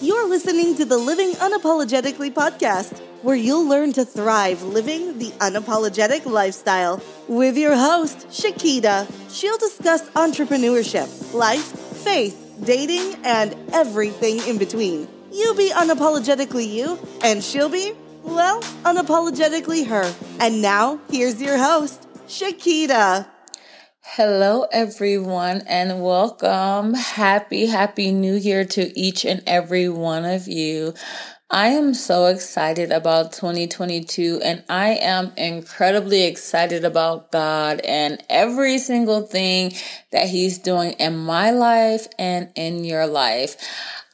[0.00, 6.24] You're listening to the Living Unapologetically podcast, where you'll learn to thrive living the unapologetic
[6.24, 7.02] lifestyle.
[7.26, 11.64] With your host, Shakita, she'll discuss entrepreneurship, life,
[12.04, 15.08] faith, dating, and everything in between.
[15.32, 17.92] You be unapologetically you, and she'll be,
[18.22, 20.14] well, unapologetically her.
[20.38, 23.26] And now, here's your host, Shakita.
[24.12, 26.94] Hello, everyone, and welcome.
[26.94, 30.94] Happy, happy new year to each and every one of you.
[31.50, 38.78] I am so excited about 2022 and I am incredibly excited about God and every
[38.78, 39.74] single thing
[40.10, 43.56] that He's doing in my life and in your life.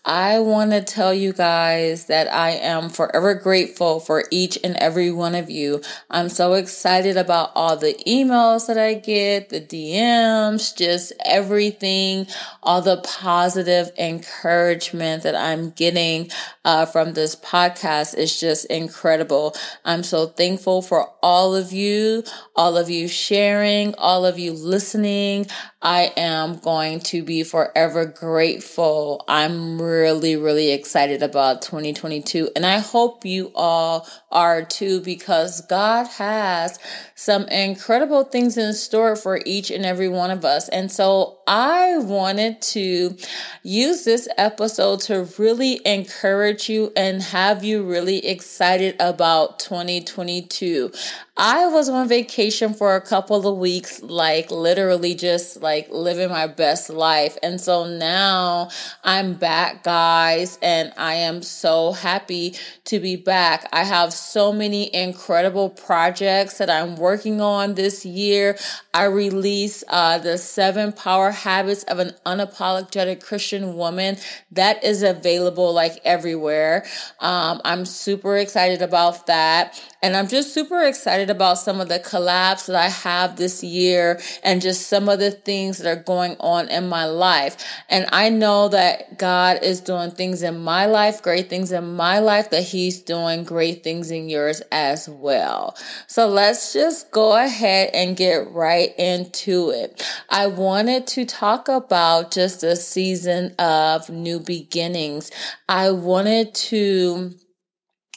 [0.06, 5.10] I want to tell you guys that I am forever grateful for each and every
[5.10, 5.80] one of you.
[6.10, 12.26] I'm so excited about all the emails that I get, the DMs, just everything,
[12.62, 16.30] all the positive encouragement that I'm getting
[16.66, 19.56] uh, from this podcast is just incredible.
[19.86, 22.24] I'm so thankful for all of you,
[22.54, 25.46] all of you sharing, all of you listening.
[25.80, 29.24] I am going to be forever grateful.
[29.28, 32.50] I'm really, really really excited about 2022.
[32.56, 36.78] And I hope you all are too, because God has
[37.14, 40.68] some incredible things in store for each and every one of us.
[40.68, 43.16] And so I wanted to
[43.62, 50.90] use this episode to really encourage you and have you really excited about 2022.
[51.36, 56.46] I was on vacation for a couple of weeks, like literally just like living my
[56.46, 57.36] best life.
[57.42, 58.70] And so now
[59.02, 63.68] I'm back, guys, and I am so happy to be back.
[63.72, 68.58] I have so many incredible projects that I'm working on this year.
[68.92, 74.16] I released uh, the seven power habits of an unapologetic Christian woman
[74.50, 76.86] that is available like everywhere.
[77.20, 79.80] Um, I'm super excited about that.
[80.04, 84.20] And I'm just super excited about some of the collabs that I have this year
[84.42, 87.56] and just some of the things that are going on in my life.
[87.88, 92.18] And I know that God is doing things in my life, great things in my
[92.18, 95.74] life, that He's doing great things in yours as well.
[96.06, 100.06] So let's just go ahead and get right into it.
[100.28, 105.30] I wanted to talk about just a season of new beginnings.
[105.66, 107.32] I wanted to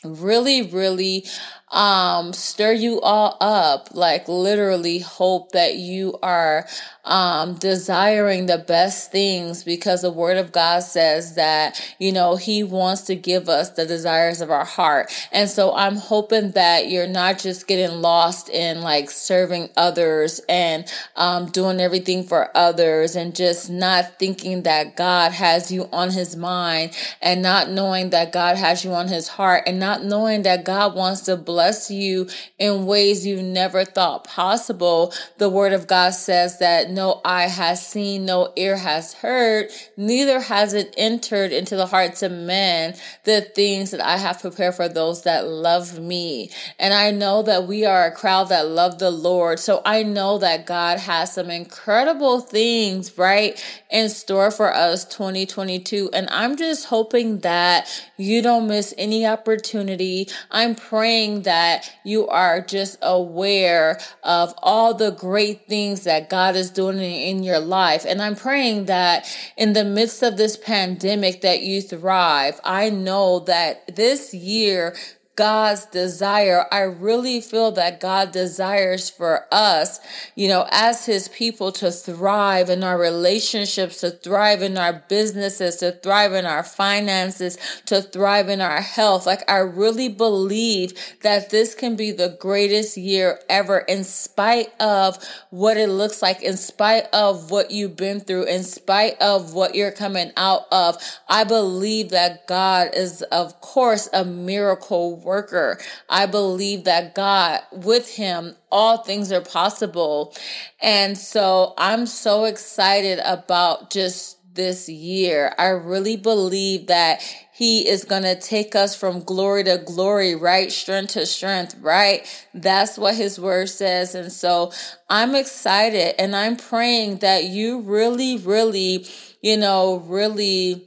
[0.04, 1.26] really, really
[1.72, 6.68] um, stir you all up, like literally hope that you are
[7.08, 12.64] um, desiring the best things because the word of God says that, you know, he
[12.64, 15.12] wants to give us the desires of our heart.
[15.32, 20.86] And so I'm hoping that you're not just getting lost in like serving others and
[21.16, 26.36] um, doing everything for others and just not thinking that God has you on his
[26.36, 26.92] mind
[27.22, 30.96] and not knowing that God has you on his heart and not knowing that God
[30.96, 32.28] wants to bless you
[32.60, 35.14] in ways you never thought possible.
[35.38, 40.40] The word of God says that no eye has seen, no ear has heard, neither
[40.42, 44.90] has it entered into the hearts of men the things that I have prepared for
[44.90, 46.50] those that love me.
[46.80, 49.60] And I know that we are a crowd that love the Lord.
[49.60, 56.10] So I know that God has some incredible things, right, in store for us 2022.
[56.14, 57.88] And I'm just hoping that
[58.18, 60.30] you don't miss any opportunity.
[60.50, 66.72] I'm praying that you are just aware of all the great things that God is
[66.72, 68.06] doing in your life.
[68.06, 69.28] And I'm praying that
[69.58, 72.60] in the midst of this pandemic that you thrive.
[72.64, 74.96] I know that this year
[75.38, 76.66] God's desire.
[76.72, 80.00] I really feel that God desires for us,
[80.36, 85.78] you know, as his people to thrive in our relationships, to thrive in our businesses,
[85.78, 89.28] to thrive in our finances, to thrive in our health.
[89.28, 95.24] Like I really believe that this can be the greatest year ever in spite of
[95.52, 99.76] what it looks like, in spite of what you've been through, in spite of what
[99.76, 100.98] you're coming out of.
[101.30, 105.78] I believe that God is, of course, a miracle worker.
[106.10, 110.36] I believe that God, with him, all things are possible.
[110.82, 115.54] And so I'm so excited about just this year.
[115.58, 117.22] I really believe that
[117.54, 120.72] he is going to take us from glory to glory, right?
[120.72, 122.28] Strength to strength, right?
[122.54, 124.14] That's what his word says.
[124.16, 124.74] And so
[125.10, 129.08] I'm excited and I'm praying that you really, really,
[129.42, 130.87] you know, really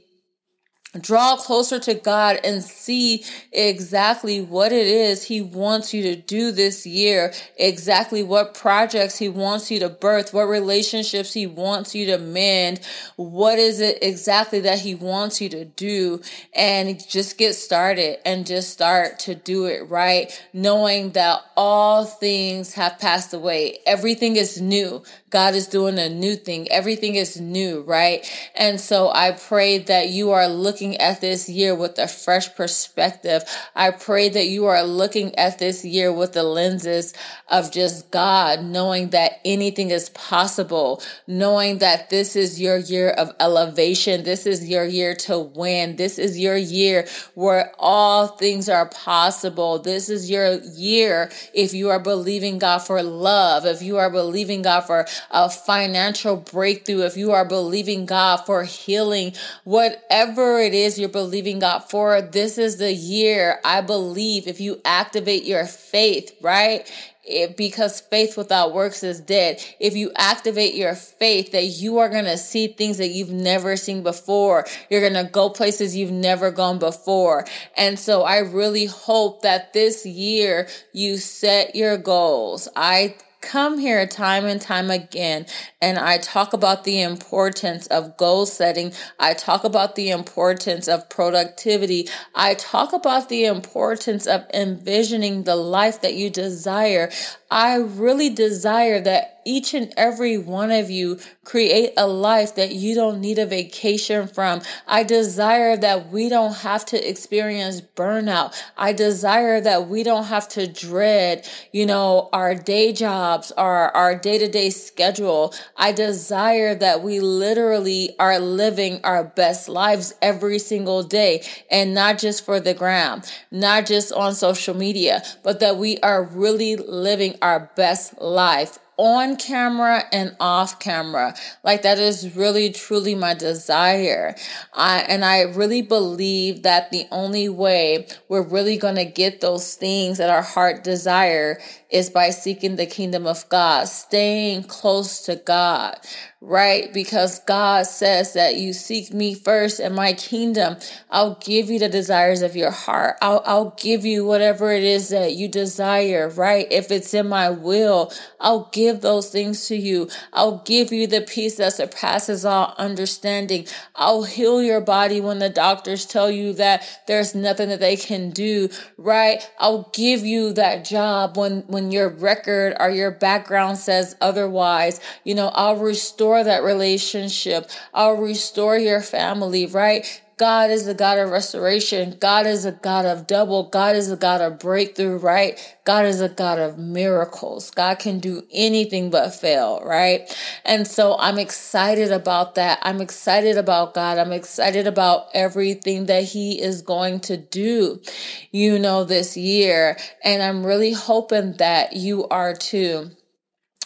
[0.99, 6.51] draw closer to God and see exactly what it is He wants you to do
[6.51, 12.07] this year, exactly what projects He wants you to birth, what relationships He wants you
[12.07, 12.81] to mend,
[13.15, 16.21] what is it exactly that He wants you to do,
[16.53, 22.73] and just get started and just start to do it right, knowing that all things
[22.73, 23.77] have passed away.
[23.85, 25.03] Everything is new.
[25.29, 26.69] God is doing a new thing.
[26.69, 28.29] Everything is new, right?
[28.55, 33.43] And so I pray that you are looking at this year with a fresh perspective.
[33.75, 37.13] I pray that you are looking at this year with the lenses
[37.49, 43.31] of just God, knowing that anything is possible, knowing that this is your year of
[43.39, 44.23] elevation.
[44.23, 45.95] This is your year to win.
[45.97, 49.79] This is your year where all things are possible.
[49.79, 54.61] This is your year if you are believing God for love, if you are believing
[54.61, 59.33] God for a financial breakthrough, if you are believing God for healing,
[59.63, 64.81] whatever it is you're believing God for, this is the year I believe if you
[64.85, 66.91] activate your faith, right?
[67.23, 69.63] It, because faith without works is dead.
[69.79, 73.77] If you activate your faith, that you are going to see things that you've never
[73.77, 74.65] seen before.
[74.89, 77.45] You're going to go places you've never gone before.
[77.77, 82.67] And so I really hope that this year you set your goals.
[82.75, 85.45] I come here time and time again
[85.81, 88.93] and I talk about the importance of goal setting.
[89.19, 92.07] I talk about the importance of productivity.
[92.35, 97.11] I talk about the importance of envisioning the life that you desire.
[97.51, 102.95] I really desire that each and every one of you create a life that you
[102.95, 104.61] don't need a vacation from.
[104.87, 108.53] I desire that we don't have to experience burnout.
[108.77, 114.15] I desire that we don't have to dread, you know, our day jobs, our, our
[114.15, 115.53] day to day schedule.
[115.75, 122.19] I desire that we literally are living our best lives every single day and not
[122.19, 127.35] just for the gram, not just on social media, but that we are really living
[127.41, 131.33] our best life on camera and off camera.
[131.63, 134.35] Like that is really truly my desire.
[134.73, 139.75] I and I really believe that the only way we're really going to get those
[139.75, 141.59] things that our heart desire
[141.89, 145.97] is by seeking the kingdom of God, staying close to God,
[146.39, 146.91] right?
[146.93, 150.77] Because God says that you seek me first and my kingdom.
[151.09, 153.17] I'll give you the desires of your heart.
[153.21, 156.65] I'll, I'll give you whatever it is that you desire, right?
[156.71, 160.09] If it's in my will, I'll give those things to you.
[160.33, 163.67] I'll give you the peace that surpasses all understanding.
[163.95, 168.31] I'll heal your body when the doctors tell you that there's nothing that they can
[168.31, 169.47] do, right?
[169.59, 174.99] I'll give you that job when when your record or your background says otherwise.
[175.23, 177.69] You know, I'll restore that relationship.
[177.93, 180.21] I'll restore your family, right?
[180.41, 182.17] God is a God of restoration.
[182.19, 183.69] God is a God of double.
[183.69, 185.59] God is a God of breakthrough, right?
[185.83, 187.69] God is a God of miracles.
[187.69, 190.35] God can do anything but fail, right?
[190.65, 192.79] And so I'm excited about that.
[192.81, 194.17] I'm excited about God.
[194.17, 198.01] I'm excited about everything that He is going to do,
[198.49, 199.95] you know, this year.
[200.23, 203.11] And I'm really hoping that you are too.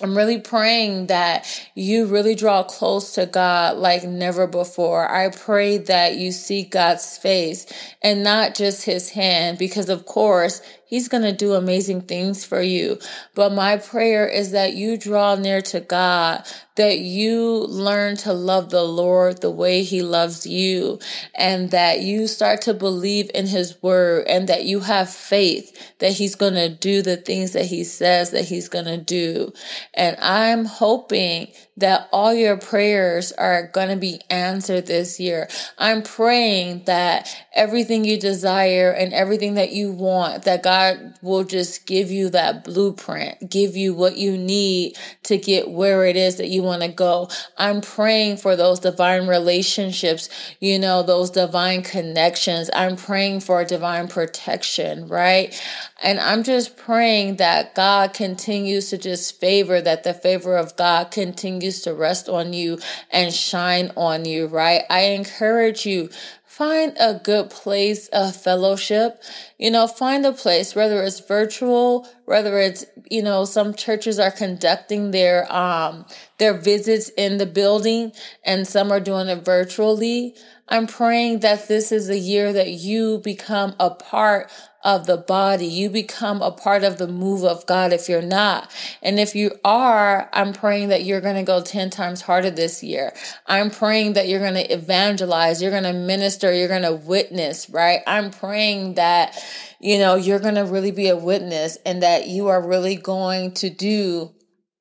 [0.01, 5.09] I'm really praying that you really draw close to God like never before.
[5.09, 7.65] I pray that you see God's face
[8.01, 12.61] and not just his hand, because of course, He's going to do amazing things for
[12.61, 12.99] you.
[13.33, 16.45] But my prayer is that you draw near to God,
[16.75, 20.99] that you learn to love the Lord the way He loves you,
[21.33, 26.11] and that you start to believe in His word, and that you have faith that
[26.11, 29.53] He's going to do the things that He says that He's going to do.
[29.93, 35.49] And I'm hoping that all your prayers are going to be answered this year.
[35.77, 40.74] I'm praying that everything you desire and everything that you want, that God
[41.21, 46.15] will just give you that blueprint, give you what you need to get where it
[46.15, 47.29] is that you want to go.
[47.57, 50.29] I'm praying for those divine relationships,
[50.59, 52.69] you know, those divine connections.
[52.73, 55.59] I'm praying for divine protection, right?
[56.03, 61.11] And I'm just praying that God continues to just favor, that the favor of God
[61.11, 62.79] continues to rest on you
[63.11, 64.83] and shine on you, right?
[64.89, 66.09] I encourage you
[66.55, 69.21] find a good place of fellowship.
[69.59, 74.31] You know, find a place, whether it's virtual, whether it's, you know, some churches are
[74.31, 76.05] conducting their, um,
[76.37, 78.13] their visits in the building
[78.45, 80.33] and some are doing it virtually.
[80.69, 84.49] I'm praying that this is a year that you become a part
[84.85, 85.65] of the body.
[85.65, 88.71] You become a part of the move of God if you're not.
[89.01, 92.83] And if you are, I'm praying that you're going to go 10 times harder this
[92.83, 93.11] year.
[93.47, 97.67] I'm praying that you're going to evangelize, you're going to minister, you're going to witness,
[97.69, 98.01] right?
[98.05, 99.35] I'm praying that,
[99.79, 103.53] you know, you're going to really be a witness and that you are really going
[103.55, 104.31] to do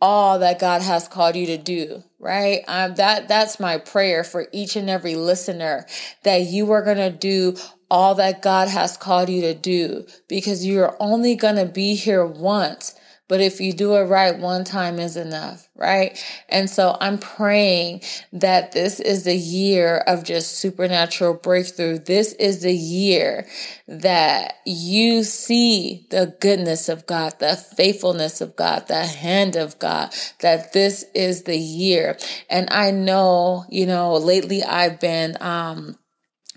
[0.03, 2.63] all that God has called you to do, right?
[2.69, 5.87] Um, that that's my prayer for each and every listener
[6.25, 7.57] that you are going to do
[7.95, 12.27] all that God has called you to do because you're only going to be here
[12.27, 12.93] once.
[13.29, 16.23] But if you do it right, one time is enough, right?
[16.49, 22.01] And so I'm praying that this is the year of just supernatural breakthrough.
[22.01, 23.47] This is the year
[23.87, 30.13] that you see the goodness of God, the faithfulness of God, the hand of God,
[30.41, 32.19] that this is the year.
[32.51, 35.97] And I know, you know, lately I've been, um,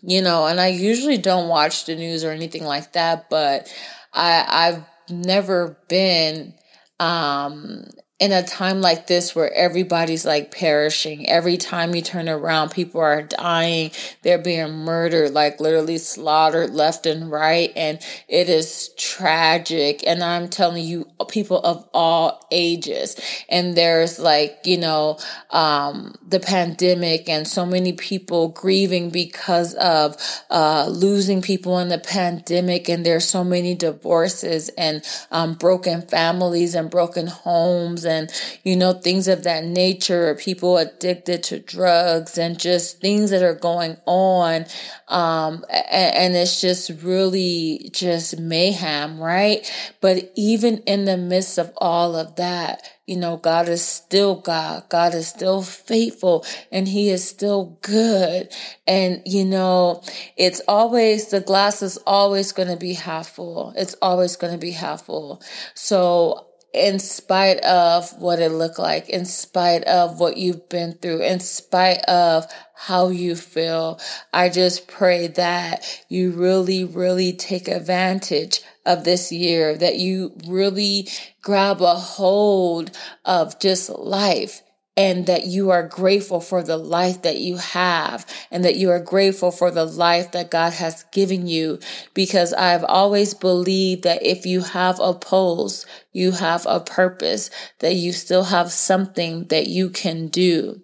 [0.01, 3.74] you know, and I usually don't watch the news or anything like that, but
[4.13, 6.54] I, I've never been
[7.00, 7.86] um
[8.20, 13.00] in a time like this where everybody's like perishing, every time you turn around, people
[13.00, 13.92] are dying,
[14.24, 17.72] they're being murdered, like literally slaughtered left and right.
[17.76, 20.04] And it is tragic.
[20.08, 23.16] And I'm telling you, people of all ages.
[23.50, 25.20] And there's like, you know,
[25.52, 30.16] um, the pandemic and so many people grieving because of
[30.50, 32.90] uh, losing people in the pandemic.
[32.90, 38.32] And there's so many divorces and um, broken families and broken homes and,
[38.64, 43.56] you know, things of that nature, people addicted to drugs and just things that are
[43.56, 44.66] going on.
[45.08, 49.70] Um, and, and it's just really just mayhem, right?
[50.02, 54.84] But even in the midst of all of that, you know, God is still God.
[54.90, 58.50] God is still faithful and he is still good.
[58.86, 60.04] And, you know,
[60.36, 63.74] it's always, the glass is always going to be half full.
[63.78, 65.42] It's always going to be half full.
[65.74, 71.22] So in spite of what it looked like, in spite of what you've been through,
[71.22, 72.46] in spite of
[72.76, 74.00] how you feel,
[74.34, 81.08] I just pray that you really, really take advantage of this year, that you really
[81.42, 82.92] grab a hold
[83.26, 84.62] of just life
[84.98, 89.00] and that you are grateful for the life that you have and that you are
[89.00, 91.80] grateful for the life that God has given you.
[92.16, 97.94] Because I've always believed that if you have a pulse, you have a purpose, that
[97.94, 100.82] you still have something that you can do.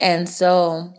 [0.00, 0.94] And so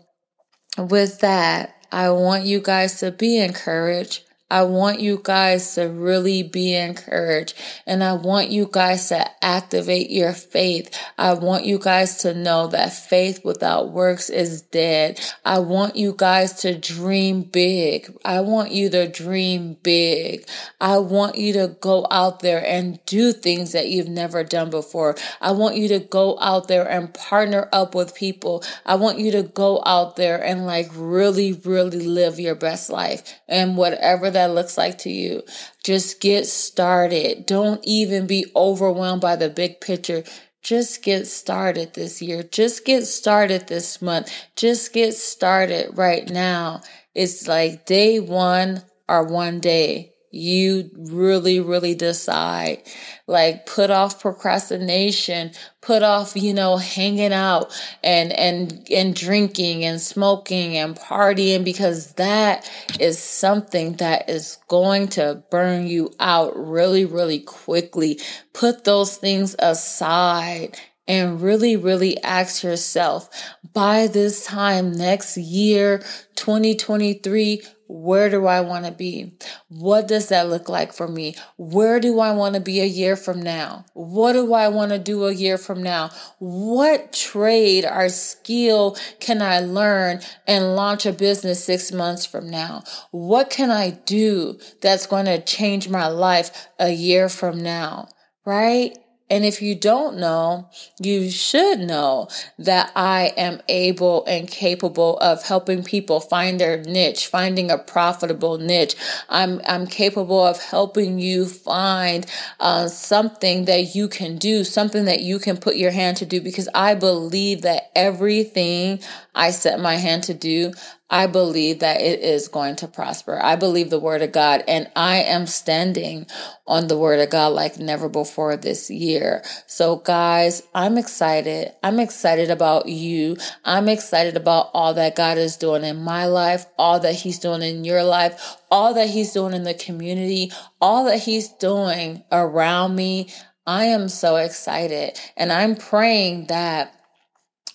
[0.76, 4.23] with that, I want you guys to be encouraged.
[4.50, 7.54] I want you guys to really be encouraged
[7.86, 10.96] and I want you guys to activate your faith.
[11.16, 15.18] I want you guys to know that faith without works is dead.
[15.46, 18.14] I want you guys to dream big.
[18.24, 20.46] I want you to dream big.
[20.78, 25.16] I want you to go out there and do things that you've never done before.
[25.40, 28.62] I want you to go out there and partner up with people.
[28.84, 33.40] I want you to go out there and like really, really live your best life
[33.48, 35.42] and whatever that looks like to you.
[35.82, 37.46] Just get started.
[37.46, 40.22] Don't even be overwhelmed by the big picture.
[40.62, 42.42] Just get started this year.
[42.42, 44.32] Just get started this month.
[44.56, 46.82] Just get started right now.
[47.14, 52.82] It's like day one or one day you really, really decide.
[53.26, 57.72] Like put off procrastination, put off, you know, hanging out
[58.02, 65.08] and, and, and drinking and smoking and partying because that is something that is going
[65.08, 68.20] to burn you out really, really quickly.
[68.52, 70.76] Put those things aside
[71.06, 73.28] and really, really ask yourself
[73.72, 75.98] by this time next year,
[76.36, 79.34] 2023, where do I want to be?
[79.68, 81.36] What does that look like for me?
[81.56, 83.84] Where do I want to be a year from now?
[83.92, 86.10] What do I want to do a year from now?
[86.38, 92.84] What trade or skill can I learn and launch a business six months from now?
[93.10, 98.08] What can I do that's going to change my life a year from now?
[98.46, 98.96] Right?
[99.34, 100.70] And if you don't know,
[101.02, 107.26] you should know that I am able and capable of helping people find their niche,
[107.26, 108.94] finding a profitable niche.
[109.28, 112.24] I'm, I'm capable of helping you find
[112.60, 116.40] uh, something that you can do, something that you can put your hand to do,
[116.40, 119.00] because I believe that everything
[119.34, 120.74] I set my hand to do,
[121.10, 123.38] I believe that it is going to prosper.
[123.40, 126.26] I believe the word of God and I am standing
[126.66, 129.44] on the word of God like never before this year.
[129.66, 131.72] So guys, I'm excited.
[131.82, 133.36] I'm excited about you.
[133.64, 137.60] I'm excited about all that God is doing in my life, all that he's doing
[137.60, 142.96] in your life, all that he's doing in the community, all that he's doing around
[142.96, 143.28] me.
[143.66, 146.98] I am so excited and I'm praying that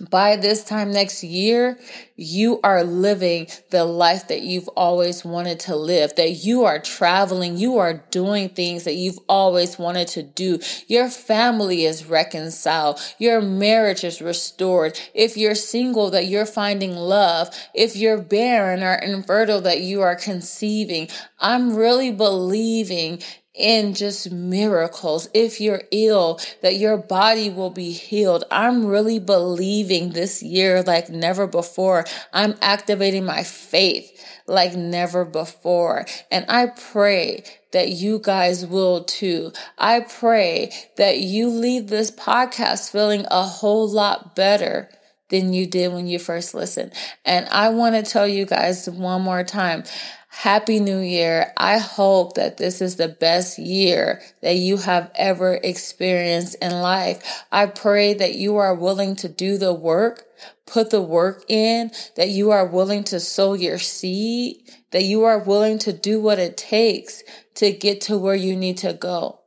[0.10, 1.78] by this time next year,
[2.16, 7.58] you are living the life that you've always wanted to live, that you are traveling,
[7.58, 10.60] you are doing things that you've always wanted to do.
[10.88, 15.00] Your family is reconciled, your marriage is restored.
[15.14, 17.50] If you're single, that you're finding love.
[17.74, 21.10] If you're barren or infertile, that you are conceiving.
[21.40, 23.22] I'm really believing
[23.60, 25.30] in just miracles.
[25.34, 28.46] If you're ill, that your body will be healed.
[28.50, 32.06] I'm really believing this year like never before.
[32.34, 34.16] I'm activating my faith
[34.48, 36.06] like never before.
[36.32, 39.52] And I pray that you guys will too.
[39.78, 44.90] I pray that you leave this podcast feeling a whole lot better
[45.30, 46.92] than you did when you first listened.
[47.24, 49.84] And I want to tell you guys one more time.
[50.32, 51.52] Happy New Year.
[51.58, 57.44] I hope that this is the best year that you have ever experienced in life.
[57.52, 60.26] I pray that you are willing to do the work,
[60.68, 64.58] put the work in, that you are willing to sow your seed,
[64.92, 67.24] that you are willing to do what it takes
[67.56, 69.40] to get to where you need to go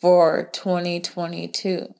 [0.00, 1.94] for 2022.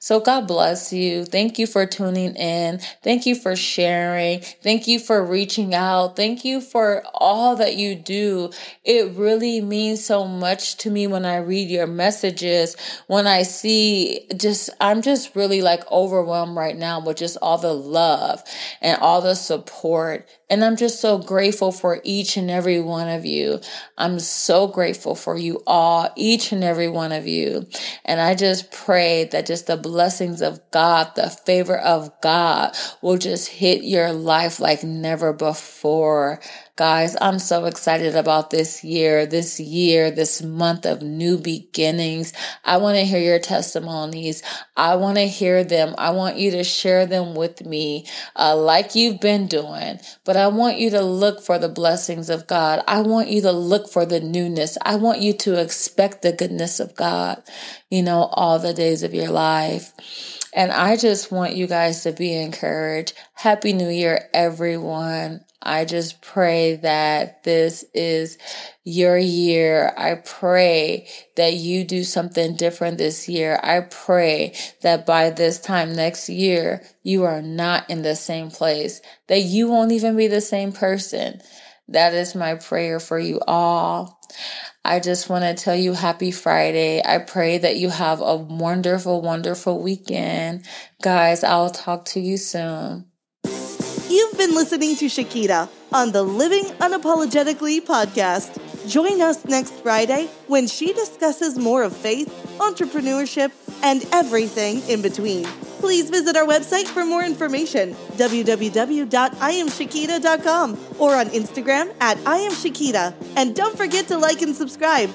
[0.00, 1.24] So God bless you.
[1.24, 2.78] Thank you for tuning in.
[3.02, 4.40] Thank you for sharing.
[4.62, 6.14] Thank you for reaching out.
[6.14, 8.50] Thank you for all that you do.
[8.84, 12.76] It really means so much to me when I read your messages,
[13.08, 17.74] when I see just, I'm just really like overwhelmed right now with just all the
[17.74, 18.44] love
[18.80, 23.26] and all the support and I'm just so grateful for each and every one of
[23.26, 23.60] you.
[23.98, 27.66] I'm so grateful for you all, each and every one of you.
[28.04, 33.16] And I just pray that just the blessings of God, the favor of God will
[33.16, 36.40] just hit your life like never before.
[36.78, 42.32] Guys, I'm so excited about this year, this year, this month of new beginnings.
[42.64, 44.44] I want to hear your testimonies.
[44.76, 45.96] I want to hear them.
[45.98, 48.06] I want you to share them with me,
[48.36, 49.98] uh, like you've been doing.
[50.24, 52.84] But I want you to look for the blessings of God.
[52.86, 54.78] I want you to look for the newness.
[54.80, 57.42] I want you to expect the goodness of God,
[57.90, 60.37] you know, all the days of your life.
[60.54, 63.14] And I just want you guys to be encouraged.
[63.34, 65.44] Happy New Year, everyone.
[65.62, 68.38] I just pray that this is
[68.84, 69.92] your year.
[69.96, 73.60] I pray that you do something different this year.
[73.62, 79.00] I pray that by this time next year, you are not in the same place,
[79.26, 81.40] that you won't even be the same person.
[81.88, 84.20] That is my prayer for you all.
[84.88, 87.02] I just want to tell you happy Friday.
[87.04, 90.64] I pray that you have a wonderful, wonderful weekend.
[91.02, 93.04] Guys, I'll talk to you soon.
[94.08, 98.88] You've been listening to Shakita on the Living Unapologetically podcast.
[98.88, 103.50] Join us next Friday when she discusses more of faith, entrepreneurship,
[103.82, 105.44] and everything in between.
[105.78, 113.14] Please visit our website for more information www.iamshakita.com or on Instagram at iamshakita.
[113.36, 115.08] And don't forget to like and subscribe.